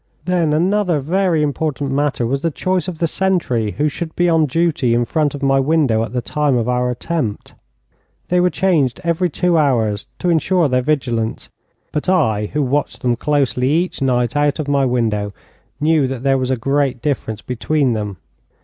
Then 0.25 0.51
another 0.51 0.99
very 0.99 1.43
important 1.43 1.91
matter 1.91 2.25
was 2.25 2.41
the 2.41 2.49
choice 2.49 2.87
of 2.87 2.97
the 2.97 3.05
sentry 3.05 3.73
who 3.73 3.87
should 3.87 4.15
be 4.15 4.27
on 4.27 4.47
duty 4.47 4.95
in 4.95 5.05
front 5.05 5.35
of 5.35 5.43
my 5.43 5.59
window 5.59 6.03
at 6.03 6.11
the 6.11 6.23
time 6.23 6.57
of 6.57 6.67
our 6.67 6.89
attempt. 6.89 7.53
They 8.29 8.39
were 8.39 8.49
changed 8.49 8.99
every 9.03 9.29
two 9.29 9.59
hours 9.59 10.07
to 10.17 10.31
insure 10.31 10.67
their 10.67 10.81
vigilance, 10.81 11.49
but 11.91 12.09
I, 12.09 12.47
who 12.47 12.63
watched 12.63 13.03
them 13.03 13.15
closely 13.15 13.69
each 13.69 14.01
night 14.01 14.35
out 14.35 14.57
of 14.57 14.67
my 14.67 14.87
window, 14.87 15.33
knew 15.79 16.07
that 16.07 16.23
there 16.23 16.39
was 16.39 16.49
a 16.49 16.57
great 16.57 17.03
difference 17.03 17.43
between 17.43 17.93
them. 17.93 18.17